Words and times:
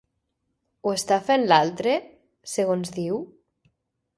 Ho 0.87 0.93
està 0.99 1.19
fent 1.27 1.45
l'altre, 1.51 1.93
segons 2.55 2.95
diu? 2.99 3.21